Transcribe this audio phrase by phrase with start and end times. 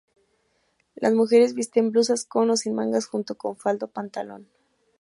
[0.95, 4.43] Las mujeres visten blusas con o sin mangas junto con falda o pantalón.